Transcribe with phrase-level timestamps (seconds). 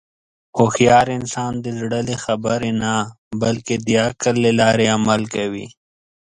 [0.57, 2.93] هوښیار انسان د زړه له خبرې نه،
[3.41, 5.67] بلکې د عقل له لارې عمل کوي.